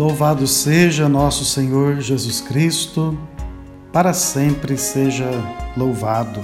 [0.00, 3.18] Louvado seja nosso Senhor Jesus Cristo,
[3.92, 5.28] para sempre seja
[5.76, 6.40] louvado.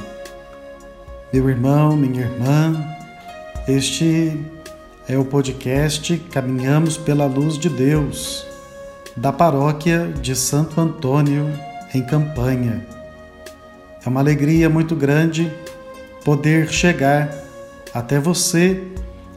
[1.32, 2.86] Meu irmão, minha irmã,
[3.66, 4.39] este
[5.08, 8.46] é o podcast Caminhamos pela Luz de Deus,
[9.16, 11.50] da paróquia de Santo Antônio,
[11.95, 12.86] em Campanha.
[14.04, 15.50] É uma alegria muito grande
[16.23, 17.31] poder chegar
[17.95, 18.86] até você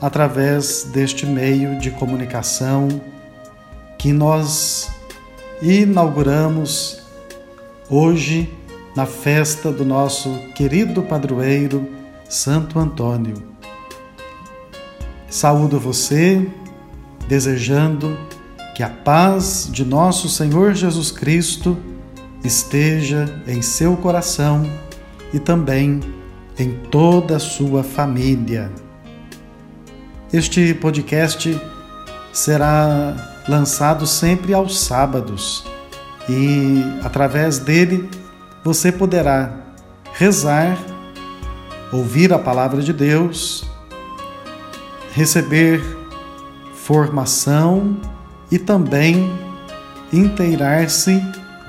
[0.01, 2.89] através deste meio de comunicação
[3.99, 4.89] que nós
[5.61, 7.01] inauguramos
[7.89, 8.49] hoje
[8.95, 11.85] na festa do nosso querido padroeiro
[12.29, 13.43] Santo Antônio.
[15.29, 16.49] Saúdo você,
[17.27, 18.17] desejando
[18.73, 21.77] que a paz de nosso Senhor Jesus Cristo
[22.41, 24.63] esteja em seu coração
[25.33, 25.99] e também
[26.57, 28.71] em toda a sua família.
[30.31, 31.59] Este podcast
[32.31, 35.65] será lançado sempre aos sábados
[36.29, 38.07] e através dele
[38.63, 39.51] você poderá
[40.13, 40.77] rezar,
[41.91, 43.67] ouvir a palavra de Deus,
[45.13, 45.81] receber
[46.75, 47.97] formação
[48.51, 49.31] e também
[50.13, 51.19] inteirar-se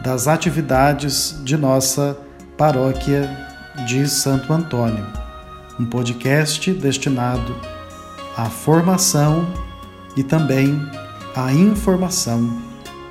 [0.02, 2.18] das atividades de nossa
[2.58, 3.30] paróquia
[3.86, 5.06] de Santo Antônio.
[5.78, 7.56] Um podcast destinado
[8.36, 9.46] à formação
[10.16, 10.86] e também
[11.34, 12.58] à informação,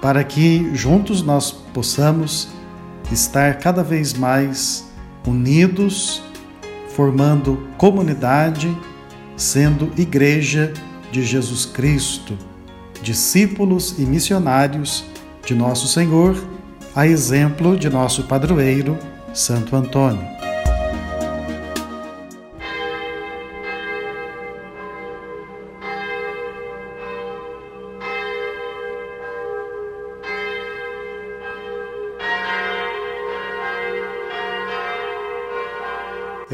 [0.02, 2.50] para que juntos nós possamos
[3.12, 4.90] estar cada vez mais
[5.26, 6.22] unidos,
[6.96, 8.76] formando comunidade,
[9.36, 10.74] sendo igreja
[11.12, 12.38] de Jesus Cristo,
[13.02, 15.06] discípulos e missionários
[15.46, 16.36] de nosso Senhor,
[16.96, 18.98] a exemplo de nosso padroeiro,
[19.34, 20.39] Santo Antônio.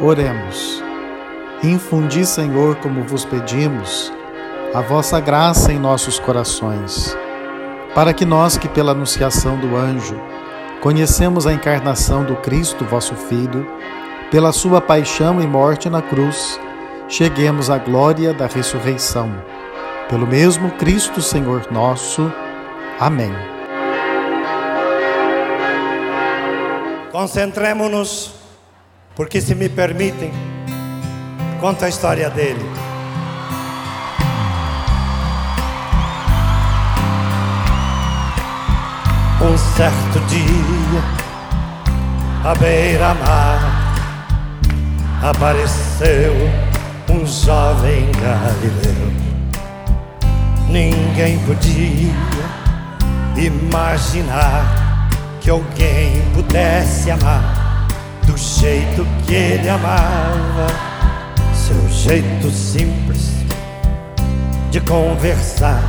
[0.00, 0.80] Oremos.
[1.60, 4.12] Infundi, Senhor, como vos pedimos,
[4.72, 7.16] a vossa graça em nossos corações,
[7.96, 10.16] para que nós que pela anunciação do anjo
[10.80, 13.66] conhecemos a encarnação do Cristo, vosso Filho,
[14.30, 16.60] pela sua paixão e morte na cruz,
[17.08, 19.34] cheguemos à glória da ressurreição.
[20.08, 22.32] Pelo mesmo Cristo, Senhor nosso.
[23.00, 23.32] Amém.
[27.10, 28.37] Concentremos-nos
[29.18, 30.30] porque, se me permitem,
[31.60, 32.64] conta a história dele.
[39.42, 41.02] Um certo dia,
[42.44, 43.58] à beira-mar,
[45.20, 46.32] apareceu
[47.10, 49.12] um jovem galileu.
[50.68, 52.14] Ninguém podia
[53.36, 55.08] imaginar
[55.40, 57.57] que alguém pudesse amar
[58.38, 60.66] jeito que ele amava,
[61.52, 63.32] seu jeito simples
[64.70, 65.82] de conversar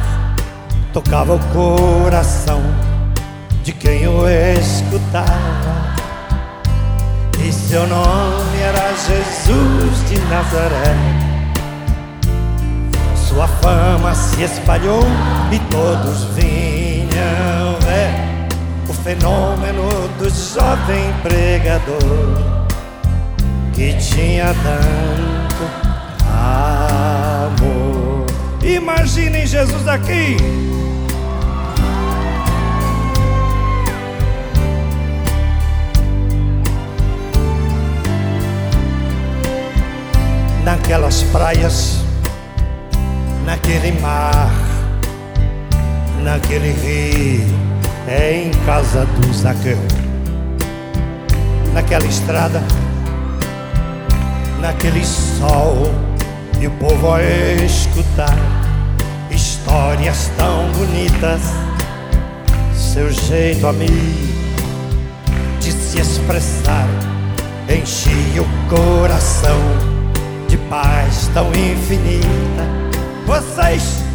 [0.92, 2.62] tocava o coração
[3.64, 5.94] de quem o escutava.
[7.40, 10.96] E seu nome era Jesus de Nazaré.
[13.16, 15.04] Sua fama se espalhou
[15.52, 18.09] e todos vinham ver
[19.10, 19.90] fenômeno
[20.20, 22.60] do jovem pregador
[23.74, 25.64] que tinha tanto
[26.32, 28.28] amor.
[28.62, 30.38] Imaginem Jesus aqui.
[40.64, 42.04] Naquelas praias,
[43.44, 44.52] naquele mar,
[46.22, 47.69] naquele rio
[48.10, 49.78] é em casa do Zaqueu.
[51.74, 52.64] Naquela estrada,
[54.60, 55.88] naquele sol,
[56.60, 58.36] e o povo a escutar
[59.30, 61.42] histórias tão bonitas.
[62.74, 63.94] Seu jeito amigo
[65.60, 66.88] de se expressar
[67.70, 69.60] enchia o coração
[70.48, 72.66] de paz tão infinita.
[73.28, 74.09] Vocês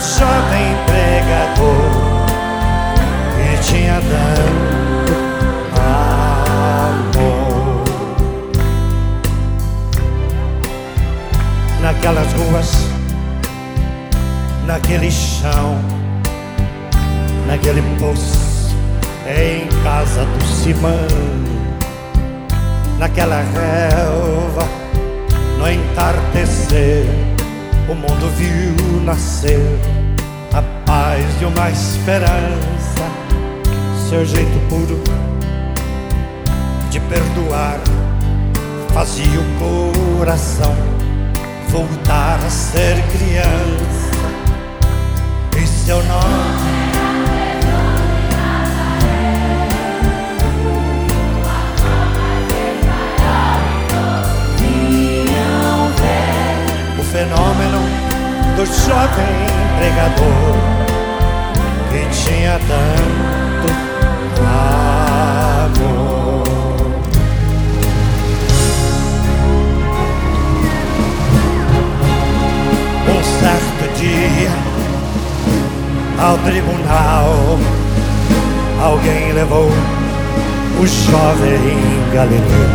[0.00, 2.26] jovem pregador
[3.34, 5.12] que tinha tanto
[5.80, 7.84] amor.
[11.82, 12.86] Naquelas ruas,
[14.66, 15.78] naquele chão,
[17.46, 18.76] naquele poço,
[19.26, 21.08] em casa do Simão,
[22.98, 24.68] naquela relva,
[25.58, 27.27] no entardecer
[27.88, 29.60] o mundo viu nascer
[30.52, 33.04] a paz e uma esperança,
[34.08, 35.02] seu jeito puro
[36.90, 37.78] de perdoar
[38.92, 40.74] fazia o coração
[41.68, 44.18] voltar a ser criança.
[45.56, 46.77] E seu nome
[57.12, 57.80] fenômeno
[58.54, 60.56] do jovem pregador
[61.90, 63.68] que tinha tanto
[64.44, 65.88] amor.
[73.08, 74.50] Um certo dia,
[76.20, 77.58] ao tribunal,
[78.82, 79.70] alguém levou
[80.78, 81.58] o jovem
[82.12, 82.68] Galileu.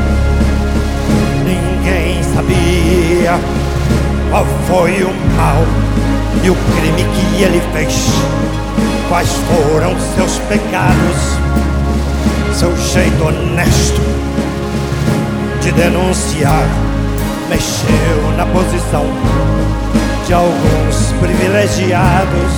[1.46, 3.63] Ninguém sabia
[4.34, 5.64] qual foi o mal
[6.44, 7.94] e o crime que ele fez?
[9.08, 11.38] Quais foram seus pecados?
[12.52, 14.02] Seu jeito honesto
[15.62, 16.68] de denunciar
[17.48, 19.06] mexeu na posição
[20.26, 22.54] de alguns privilegiados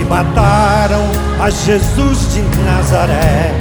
[0.00, 1.02] e mataram
[1.42, 3.52] a Jesus de Nazaré.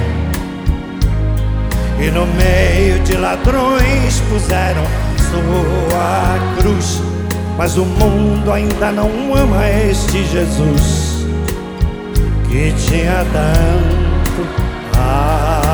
[1.99, 4.83] E no meio de ladrões puseram
[5.29, 7.01] sua cruz.
[7.57, 11.25] Mas o mundo ainda não ama este Jesus
[12.49, 14.47] que tinha tanto
[14.95, 15.69] amor.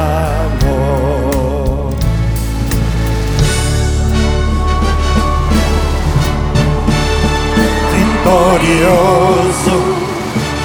[7.94, 9.78] Vitorioso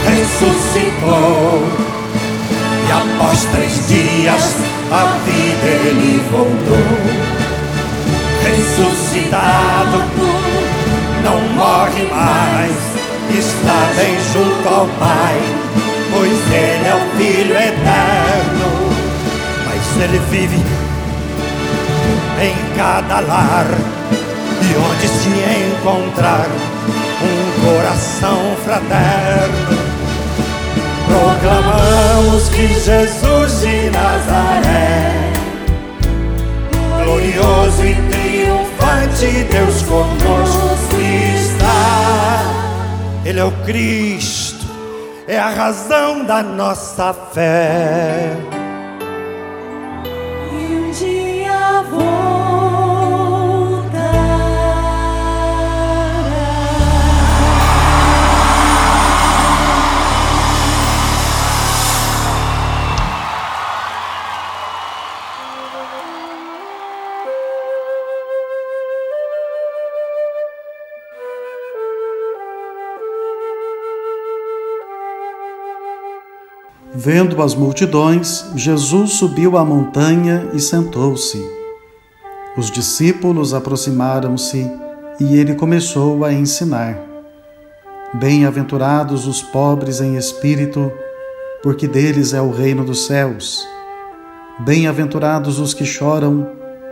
[0.06, 1.62] ressuscitou
[2.88, 4.56] e após três dias
[4.90, 7.49] a vida ele voltou
[8.70, 9.98] ressuscitado,
[11.24, 12.76] não morre mais,
[13.36, 15.40] está bem junto ao Pai,
[16.12, 18.70] pois Ele é o Filho eterno.
[19.66, 20.56] Mas Ele vive
[22.40, 23.66] em cada lar
[24.62, 25.30] e onde se
[25.74, 26.46] encontrar
[27.22, 29.80] um coração fraterno.
[31.06, 35.32] Proclamamos que Jesus de Nazaré,
[37.02, 38.09] glorioso e
[39.00, 42.42] triunfante Deus conosco está.
[43.24, 44.66] Ele é o Cristo,
[45.26, 48.59] é a razão da nossa fé.
[77.02, 81.42] Vendo as multidões, Jesus subiu à montanha e sentou-se.
[82.58, 84.70] Os discípulos aproximaram-se
[85.18, 86.98] e ele começou a ensinar.
[88.12, 90.92] Bem-aventurados os pobres em espírito,
[91.62, 93.66] porque deles é o reino dos céus.
[94.58, 96.50] Bem-aventurados os que choram,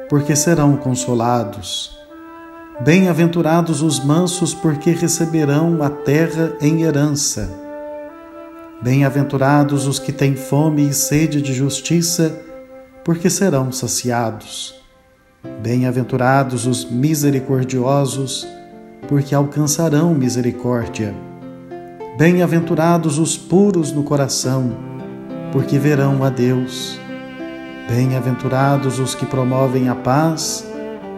[0.09, 1.99] porque serão consolados.
[2.81, 7.68] Bem-aventurados os mansos, porque receberão a terra em herança.
[8.81, 12.41] Bem-aventurados os que têm fome e sede de justiça,
[13.05, 14.73] porque serão saciados.
[15.61, 18.47] Bem-aventurados os misericordiosos,
[19.09, 21.13] porque alcançarão misericórdia.
[22.17, 24.77] Bem-aventurados os puros no coração,
[25.51, 27.01] porque verão a Deus.
[27.89, 30.65] Bem-aventurados os que promovem a paz,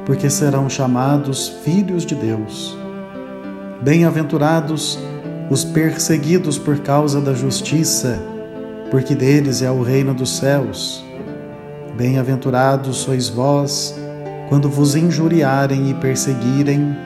[0.06, 2.74] porque serão chamados filhos de Deus.
[3.82, 5.09] Bem-aventurados os
[5.64, 8.16] perseguidos por causa da justiça,
[8.88, 11.04] porque deles é o reino dos céus.
[11.96, 13.98] Bem-aventurados sois vós,
[14.48, 16.96] quando vos injuriarem e perseguirem,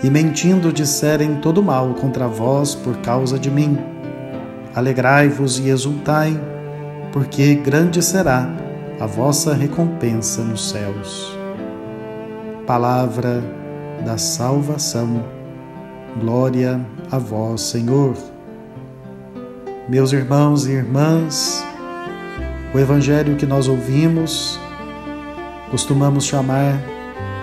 [0.00, 3.76] e mentindo disserem todo mal contra vós por causa de mim.
[4.74, 6.40] Alegrai-vos e exultai,
[7.12, 8.48] porque grande será
[9.00, 11.36] a vossa recompensa nos céus.
[12.64, 13.42] Palavra
[14.06, 15.41] da salvação.
[16.20, 18.14] Glória a vós, Senhor.
[19.88, 21.64] Meus irmãos e irmãs,
[22.74, 24.60] o evangelho que nós ouvimos
[25.70, 26.78] costumamos chamar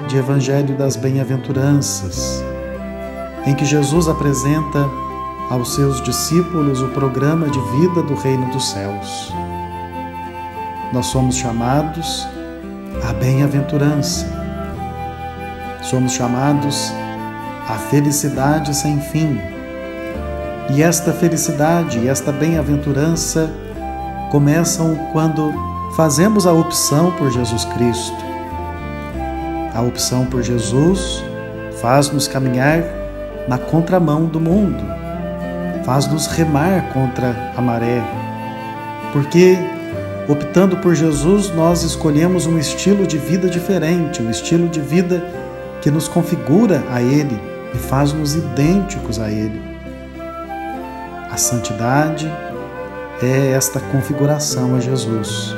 [0.08, 2.44] de Evangelho das Bem-aventuranças,
[3.44, 4.88] em que Jesus apresenta
[5.50, 9.34] aos seus discípulos o programa de vida do Reino dos Céus.
[10.94, 12.28] Nós somos chamados
[13.04, 14.28] à bem-aventurança,
[15.82, 16.94] somos chamados
[17.70, 19.40] à felicidade sem fim.
[20.72, 23.48] E esta felicidade esta bem-aventurança
[24.32, 25.54] começam quando
[25.96, 28.26] fazemos a opção por Jesus Cristo.
[29.76, 31.24] A opção por Jesus
[31.80, 32.84] faz-nos caminhar
[33.48, 34.84] na contramão do mundo,
[35.86, 38.04] faz-nos remar contra a maré,
[39.14, 39.58] porque
[40.28, 45.24] optando por Jesus, nós escolhemos um estilo de vida diferente, um estilo de vida
[45.82, 49.62] que nos configura a Ele e faz-nos idênticos a Ele.
[51.32, 52.32] A santidade
[53.22, 55.56] é esta configuração a Jesus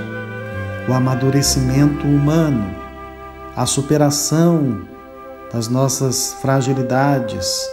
[0.89, 2.75] o amadurecimento humano,
[3.56, 4.82] a superação
[5.51, 7.70] das nossas fragilidades,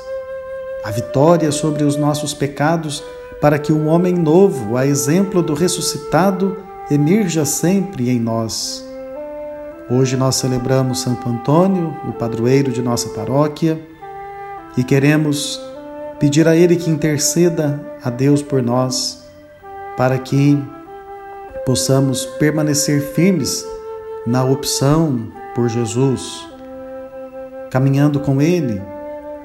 [0.85, 3.03] a vitória sobre os nossos pecados,
[3.41, 6.59] para que o um homem novo, a exemplo do ressuscitado,
[6.91, 8.85] emerja sempre em nós.
[9.91, 13.81] Hoje nós celebramos Santo Antônio, o padroeiro de nossa paróquia,
[14.79, 15.61] e queremos
[16.21, 19.29] pedir a ele que interceda a Deus por nós,
[19.97, 20.57] para que
[21.67, 23.67] possamos permanecer firmes
[24.25, 26.49] na opção por Jesus,
[27.73, 28.81] caminhando com Ele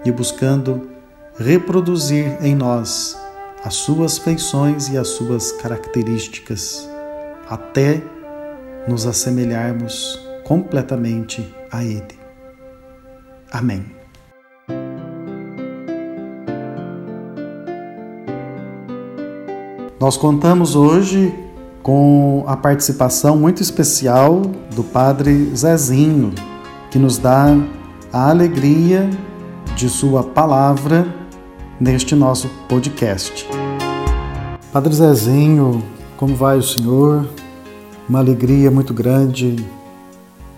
[0.06, 0.92] e buscando
[1.36, 3.18] reproduzir em nós
[3.64, 6.88] as suas feições e as suas características,
[7.50, 8.04] até
[8.88, 12.20] nos assemelharmos completamente a Ele.
[13.52, 14.03] Amém.
[20.04, 21.34] Nós contamos hoje
[21.82, 24.42] com a participação muito especial
[24.76, 26.34] do Padre Zezinho,
[26.92, 27.56] que nos dá
[28.12, 29.10] a alegria
[29.78, 31.08] de Sua palavra
[31.80, 33.48] neste nosso podcast.
[34.74, 35.82] Padre Zezinho,
[36.18, 37.26] como vai o senhor?
[38.10, 39.56] Uma alegria muito grande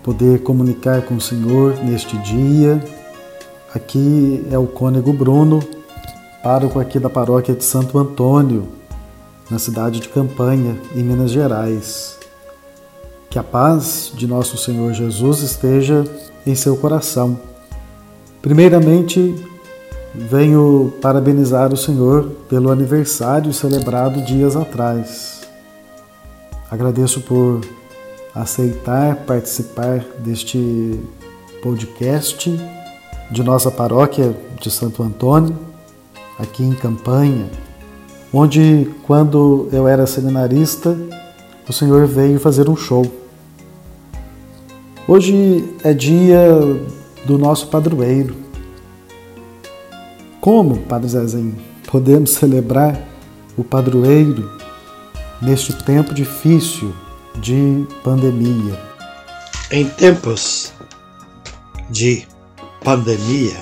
[0.02, 2.84] poder comunicar com o senhor neste dia.
[3.72, 5.60] Aqui é o cônego Bruno,
[6.42, 8.74] pároco aqui da paróquia de Santo Antônio,
[9.50, 12.18] na cidade de Campanha, em Minas Gerais.
[13.30, 16.04] Que a paz de nosso Senhor Jesus esteja
[16.46, 17.38] em seu coração.
[18.40, 19.34] Primeiramente,
[20.14, 25.42] venho parabenizar o Senhor pelo aniversário celebrado dias atrás.
[26.70, 27.60] Agradeço por
[28.34, 31.00] aceitar participar deste
[31.62, 32.50] podcast
[33.30, 35.56] de nossa paróquia de Santo Antônio,
[36.38, 37.46] aqui em Campanha,
[38.38, 40.94] onde, quando eu era seminarista,
[41.66, 43.10] o Senhor veio fazer um show.
[45.08, 46.46] Hoje é dia
[47.24, 48.36] do nosso padroeiro.
[50.38, 51.56] Como, Padre Zezinho,
[51.90, 53.00] podemos celebrar
[53.56, 54.50] o padroeiro
[55.40, 56.94] neste tempo difícil
[57.36, 58.78] de pandemia?
[59.70, 60.74] Em tempos
[61.88, 62.28] de
[62.84, 63.56] pandemia,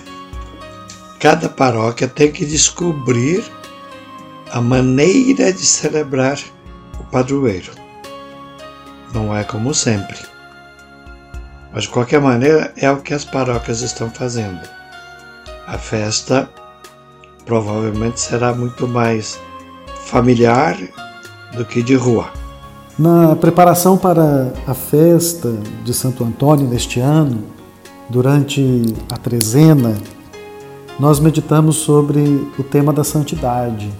[1.21, 3.45] cada paróquia tem que descobrir
[4.55, 6.39] a maneira de celebrar
[7.01, 7.73] o padroeiro.
[9.13, 10.17] Não é como sempre.
[11.73, 14.61] Mas de qualquer maneira é o que as paróquias estão fazendo.
[15.67, 16.49] A festa
[17.45, 19.41] provavelmente será muito mais
[20.05, 20.79] familiar
[21.57, 22.29] do que de rua.
[22.97, 27.43] Na preparação para a festa de Santo Antônio neste ano,
[28.09, 29.97] durante a trezena,
[31.01, 32.21] nós meditamos sobre
[32.57, 33.93] o tema da santidade.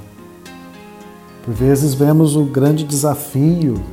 [1.45, 3.85] Por vezes vemos o grande desafio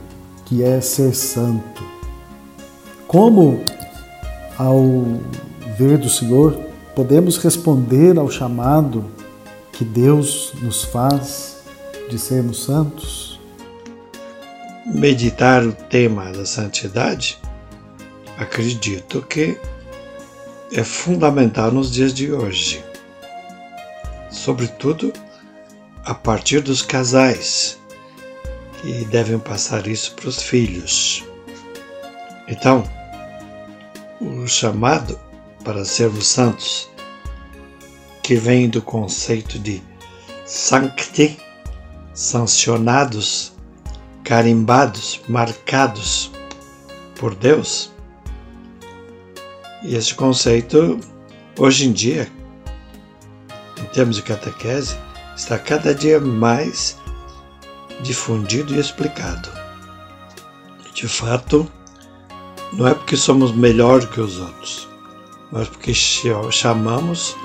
[0.45, 1.83] que é ser santo.
[3.05, 3.61] Como,
[4.57, 4.81] ao
[5.77, 6.53] ver do Senhor,
[6.95, 9.03] podemos responder ao chamado
[9.73, 11.57] que Deus nos faz
[12.09, 13.37] de sermos santos?
[14.85, 17.37] Meditar o tema da santidade,
[18.37, 19.57] acredito que
[20.71, 22.81] é fundamental nos dias de hoje.
[24.29, 25.11] Sobretudo
[26.05, 27.79] a partir dos casais
[28.81, 31.23] que devem passar isso para os filhos.
[32.47, 32.83] Então,
[34.19, 35.19] o chamado
[35.63, 36.89] para sermos santos,
[38.23, 39.81] que vem do conceito de
[40.45, 41.39] sancti,
[42.13, 43.53] sancionados,
[44.23, 46.31] carimbados, marcados
[47.15, 47.91] por Deus.
[49.83, 50.99] E esse conceito,
[51.57, 52.31] hoje em dia,
[53.79, 54.95] em termos de catequese,
[55.41, 56.95] está cada dia mais
[58.03, 59.49] difundido e explicado.
[60.93, 61.69] De fato,
[62.73, 64.87] não é porque somos melhor que os outros,
[65.51, 67.35] mas porque chamamos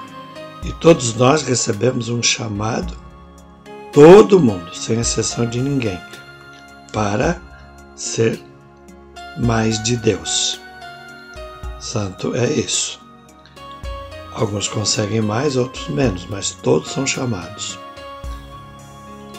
[0.62, 2.94] e todos nós recebemos um chamado,
[3.94, 5.98] todo mundo, sem exceção de ninguém,
[6.92, 7.40] para
[7.94, 8.38] ser
[9.38, 10.60] mais de Deus.
[11.80, 13.00] Santo é isso.
[14.34, 17.85] Alguns conseguem mais, outros menos, mas todos são chamados.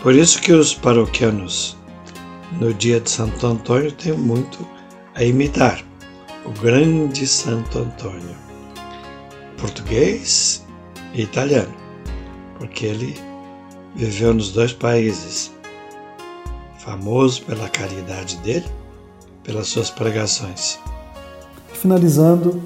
[0.01, 1.75] Por isso que os paroquianos
[2.59, 4.65] no dia de Santo Antônio têm muito
[5.15, 5.83] a imitar
[6.45, 8.35] o grande Santo Antônio,
[9.59, 10.65] português
[11.13, 11.73] e italiano,
[12.57, 13.17] porque ele
[13.95, 15.51] viveu nos dois países,
[16.79, 18.67] famoso pela caridade dele,
[19.43, 20.79] pelas suas pregações.
[21.73, 22.61] Finalizando,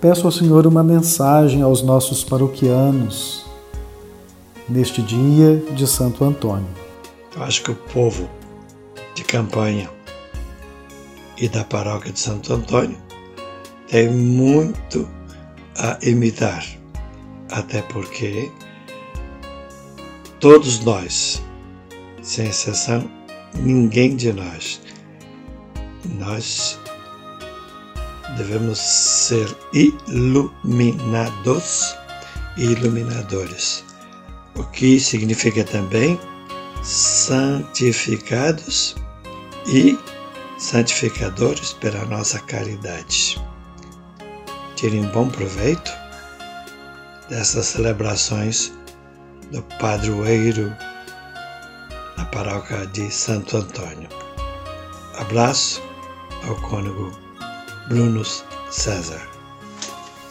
[0.00, 3.44] peço ao Senhor uma mensagem aos nossos paroquianos
[4.68, 6.68] neste dia de Santo Antônio.
[7.36, 8.28] Acho que o povo
[9.14, 9.90] de campanha
[11.36, 12.96] e da paróquia de Santo Antônio
[13.88, 15.08] tem muito
[15.76, 16.64] a imitar,
[17.50, 18.50] até porque
[20.40, 21.42] todos nós,
[22.22, 23.10] sem exceção,
[23.56, 24.80] ninguém de nós,
[26.18, 26.78] nós
[28.36, 30.54] devemos ser iluminados
[32.56, 33.84] e iluminadores
[34.56, 36.20] o que significa também
[36.82, 38.94] santificados
[39.66, 39.98] e
[40.58, 43.40] santificadores pela nossa caridade.
[44.76, 45.92] Tirem bom proveito
[47.28, 48.72] dessas celebrações
[49.50, 50.74] do padroeiro
[52.16, 54.08] na paróquia de Santo Antônio.
[55.18, 55.82] Abraço
[56.46, 57.10] ao cônego
[57.88, 58.22] Bruno
[58.70, 59.20] César.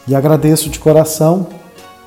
[0.06, 1.48] E agradeço de coração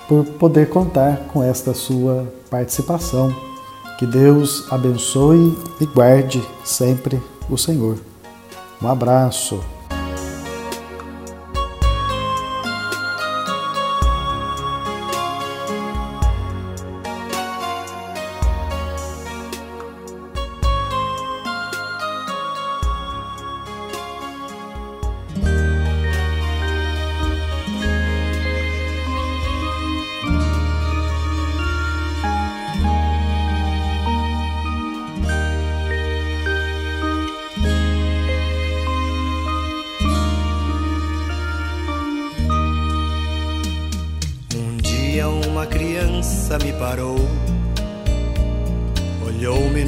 [0.07, 3.33] por poder contar com esta sua participação.
[3.99, 7.97] Que Deus abençoe e guarde sempre o Senhor.
[8.81, 9.59] Um abraço.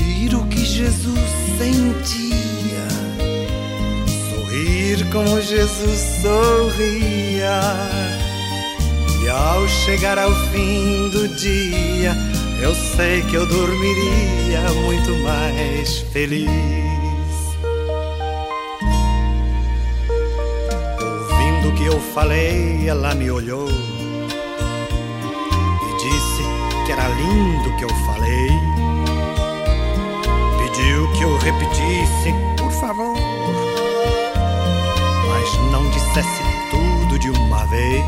[0.00, 1.20] Sentir o que Jesus
[1.58, 2.88] sentia,
[4.30, 7.60] sorrir como Jesus sorria.
[9.22, 12.16] E ao chegar ao fim do dia,
[12.62, 16.48] eu sei que eu dormiria muito mais feliz.
[20.98, 23.72] Ouvindo o que eu falei, ela me olhou e
[26.02, 26.42] disse
[26.86, 28.69] que era lindo o que eu falei.
[31.16, 33.16] Que eu repetisse, por favor,
[35.28, 38.04] mas não dissesse tudo de uma vez.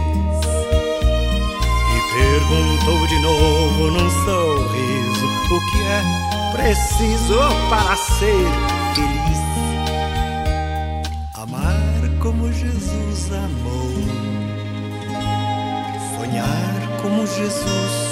[1.89, 7.39] E perguntou de novo num sorriso o que é preciso
[7.69, 8.47] para ser
[8.95, 9.43] feliz.
[11.35, 13.93] Amar como Jesus amou,
[16.17, 18.12] sonhar como Jesus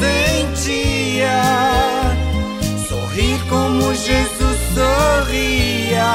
[0.00, 1.42] sentia,
[2.88, 6.14] sorrir como Jesus sorria.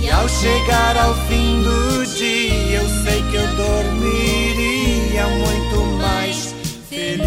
[0.00, 6.54] E ao chegar ao fim do dia, eu sei que eu dormiria muito mais
[6.88, 7.26] feliz.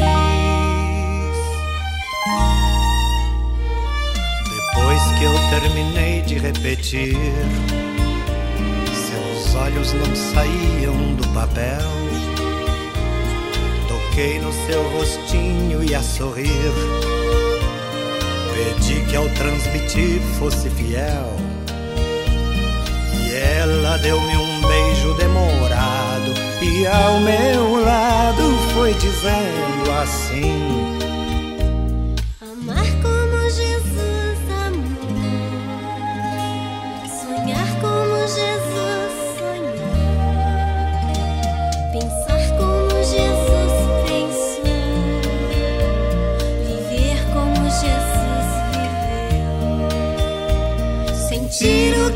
[4.50, 7.16] Depois que eu terminei de repetir,
[8.94, 12.09] seus olhos não saíam do papel.
[14.20, 16.74] Toquei no seu rostinho e a sorrir.
[18.54, 21.38] Pedi que ao transmitir fosse fiel.
[23.18, 26.34] E ela deu-me um beijo demorado.
[26.62, 30.99] E ao meu lado foi dizendo assim.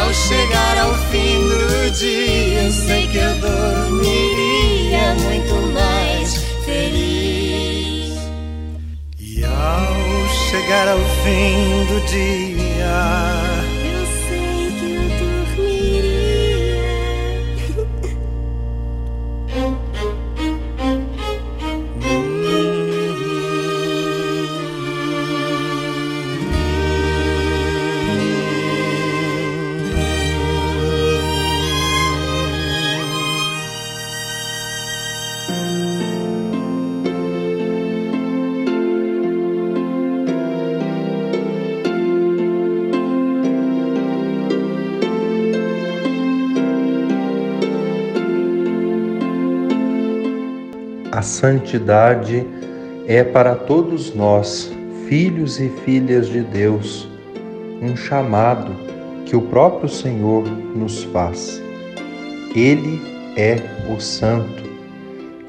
[0.00, 8.12] Ao chegar ao fim do dia, sei que eu dormiria muito mais feliz.
[9.18, 13.47] E ao chegar ao fim do dia,
[51.28, 52.44] santidade
[53.06, 54.72] é para todos nós,
[55.06, 57.08] filhos e filhas de Deus,
[57.80, 58.72] um chamado
[59.24, 61.62] que o próprio Senhor nos faz.
[62.56, 63.00] Ele
[63.36, 63.56] é
[63.94, 64.64] o Santo,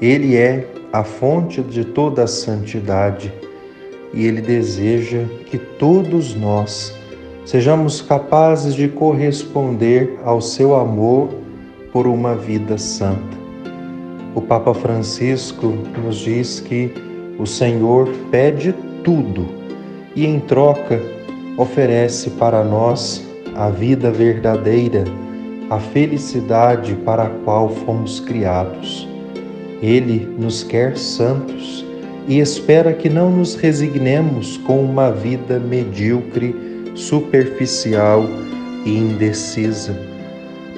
[0.00, 3.32] ele é a fonte de toda a santidade
[4.12, 6.94] e ele deseja que todos nós
[7.46, 11.30] sejamos capazes de corresponder ao seu amor
[11.92, 13.39] por uma vida santa.
[14.34, 16.92] O Papa Francisco nos diz que
[17.38, 19.46] o Senhor pede tudo
[20.14, 21.02] e, em troca,
[21.56, 25.02] oferece para nós a vida verdadeira,
[25.68, 29.08] a felicidade para a qual fomos criados.
[29.82, 31.84] Ele nos quer santos
[32.28, 36.54] e espera que não nos resignemos com uma vida medíocre,
[36.94, 38.24] superficial
[38.84, 39.98] e indecisa.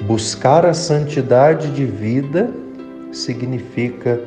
[0.07, 2.62] Buscar a santidade de vida
[3.13, 4.19] significa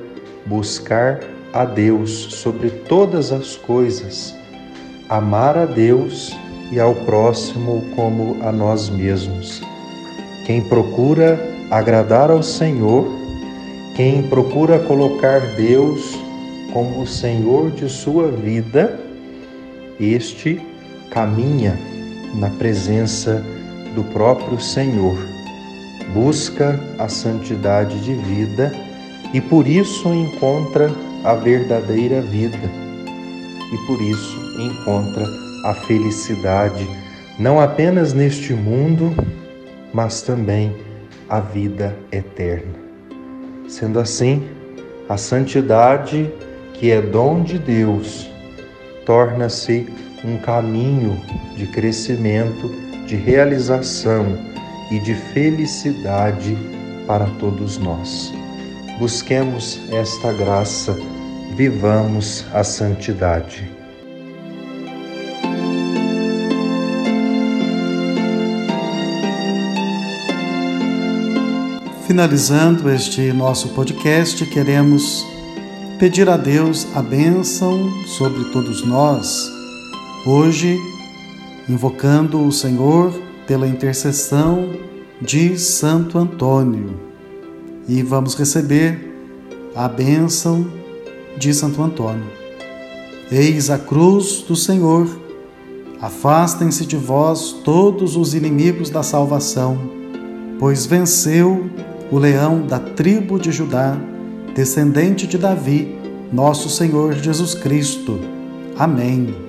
[0.47, 1.21] buscar
[1.53, 4.35] a Deus sobre todas as coisas,
[5.09, 6.37] amar a Deus
[6.71, 9.63] e ao próximo como a nós mesmos.
[10.47, 11.39] Quem procura
[11.71, 13.07] agradar ao Senhor,
[13.97, 16.17] quem procura colocar Deus
[16.73, 19.01] como o Senhor de sua vida,
[19.99, 20.61] este
[21.11, 21.79] caminha
[22.35, 23.43] na presença
[23.95, 25.17] do próprio Senhor,
[26.17, 28.73] busca a santidade de vida
[29.35, 30.91] e por isso encontra
[31.23, 32.59] a verdadeira vida
[33.71, 35.27] e por isso encontra
[35.67, 36.89] a felicidade
[37.39, 39.13] não apenas neste mundo,
[39.93, 40.75] mas também
[41.29, 42.73] a vida eterna.
[43.69, 44.49] Sendo assim,
[45.11, 46.33] a santidade,
[46.73, 48.27] que é dom de Deus,
[49.05, 49.87] torna-se
[50.25, 51.21] um caminho
[51.55, 52.71] de crescimento,
[53.07, 54.57] de realização
[54.91, 56.57] e de felicidade
[57.07, 58.33] para todos nós.
[58.99, 60.97] Busquemos esta graça,
[61.55, 63.71] vivamos a santidade.
[72.07, 75.27] Finalizando este nosso podcast, queremos
[75.99, 79.51] pedir a Deus a bênção sobre todos nós.
[80.25, 80.79] Hoje,
[81.69, 84.71] invocando o Senhor pela intercessão
[85.21, 86.99] de Santo Antônio.
[87.89, 89.15] E vamos receber
[89.75, 90.67] a bênção
[91.39, 92.27] de Santo Antônio.
[93.31, 95.09] Eis a cruz do Senhor.
[96.01, 99.79] Afastem-se de vós todos os inimigos da salvação,
[100.59, 101.71] pois venceu
[102.11, 103.97] o leão da tribo de Judá,
[104.55, 105.97] descendente de Davi,
[106.33, 108.21] nosso Senhor Jesus Cristo.
[108.79, 109.46] Amém.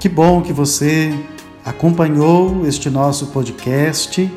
[0.00, 1.12] Que bom que você
[1.64, 4.30] acompanhou este nosso podcast.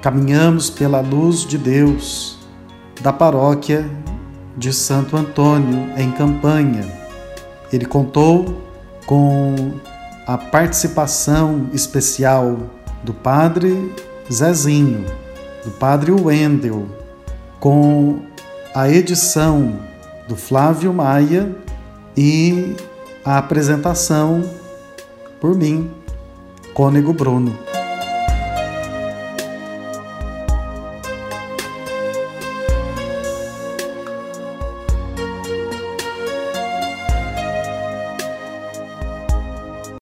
[0.00, 2.38] Caminhamos pela luz de Deus
[3.02, 3.84] da paróquia
[4.56, 6.90] de Santo Antônio, em Campanha.
[7.70, 8.62] Ele contou
[9.04, 9.74] com
[10.26, 12.56] a participação especial
[13.04, 13.92] do padre
[14.32, 15.04] Zezinho,
[15.62, 16.86] do padre Wendel,
[17.60, 18.20] com
[18.74, 19.78] a edição
[20.26, 21.54] do Flávio Maia
[22.16, 22.74] e
[23.22, 24.42] a apresentação
[25.40, 25.90] por mim,
[26.74, 27.65] Cônego Bruno.